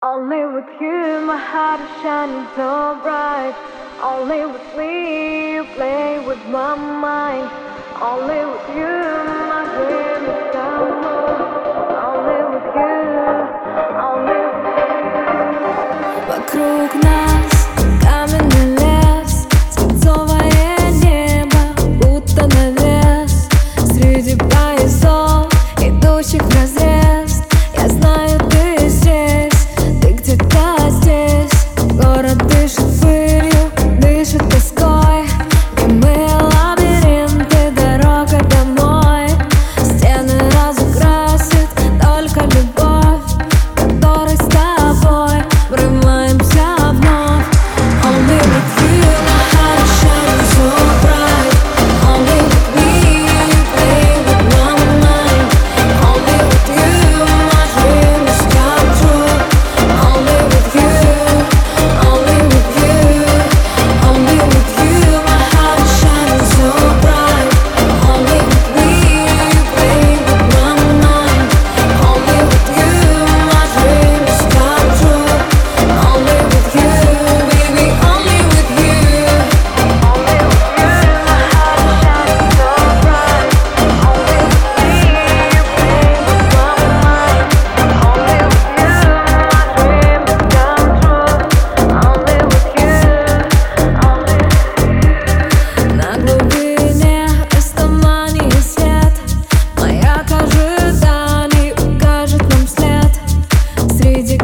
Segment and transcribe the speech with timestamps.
[0.00, 3.52] Only with you my heart is shining so bright
[4.00, 7.50] Only with me you play with my mind
[8.00, 8.94] Only with you
[9.50, 11.02] my dream is come
[12.06, 12.94] Only with you,
[14.06, 15.58] only with you
[16.28, 17.66] Вокруг нас
[18.00, 21.62] каменный лес Свинцовое небо,
[21.98, 23.48] будто навес
[23.94, 25.48] Среди поездов,
[25.80, 26.77] идущих в разрез
[30.88, 31.66] здесь.
[31.94, 33.17] Город дышит вы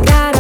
[0.03, 0.34] got